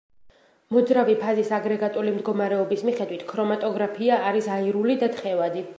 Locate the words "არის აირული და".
4.31-5.15